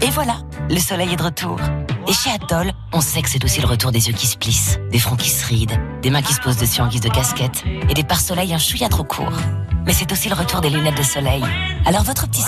Et 0.00 0.10
voilà, 0.10 0.36
le 0.68 0.78
soleil 0.78 1.12
est 1.12 1.16
de 1.16 1.22
retour. 1.24 1.58
Et 2.06 2.12
chez 2.12 2.30
Atoll, 2.30 2.70
on 2.92 3.00
sait 3.00 3.20
que 3.20 3.28
c'est 3.28 3.44
aussi 3.44 3.60
le 3.60 3.66
retour 3.66 3.90
des 3.90 4.06
yeux 4.06 4.14
qui 4.14 4.28
se 4.28 4.36
plissent, 4.36 4.78
des 4.92 5.00
fronts 5.00 5.16
qui 5.16 5.28
se 5.28 5.44
rident, 5.44 5.74
des 6.02 6.10
mains 6.10 6.22
qui 6.22 6.34
se 6.34 6.40
posent 6.40 6.56
dessus 6.56 6.82
en 6.82 6.86
guise 6.86 7.00
de 7.00 7.08
casquette 7.08 7.64
et 7.88 7.94
des 7.94 8.04
pare-soleil 8.04 8.54
un 8.54 8.58
chouïa 8.58 8.88
trop 8.88 9.02
court. 9.02 9.32
Mais 9.86 9.92
c'est 9.92 10.12
aussi 10.12 10.28
le 10.28 10.36
retour 10.36 10.60
des 10.60 10.70
lunettes 10.70 10.98
de 10.98 11.02
soleil. 11.02 11.42
Alors 11.84 12.04
votre 12.04 12.28
petit 12.28 12.38